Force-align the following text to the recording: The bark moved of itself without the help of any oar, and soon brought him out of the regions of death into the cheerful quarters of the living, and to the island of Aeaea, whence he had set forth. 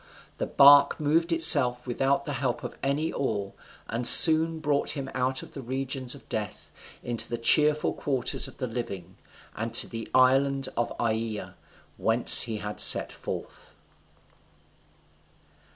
The 0.39 0.47
bark 0.47 0.99
moved 0.99 1.31
of 1.31 1.35
itself 1.35 1.85
without 1.85 2.25
the 2.25 2.33
help 2.33 2.63
of 2.63 2.75
any 2.81 3.13
oar, 3.13 3.53
and 3.87 4.07
soon 4.07 4.57
brought 4.57 4.97
him 4.97 5.11
out 5.13 5.43
of 5.43 5.53
the 5.53 5.61
regions 5.61 6.15
of 6.15 6.27
death 6.27 6.71
into 7.03 7.29
the 7.29 7.37
cheerful 7.37 7.93
quarters 7.93 8.47
of 8.47 8.57
the 8.57 8.65
living, 8.65 9.15
and 9.55 9.75
to 9.75 9.87
the 9.87 10.09
island 10.15 10.69
of 10.75 10.91
Aeaea, 10.99 11.53
whence 11.97 12.41
he 12.49 12.57
had 12.57 12.79
set 12.79 13.11
forth. 13.11 13.75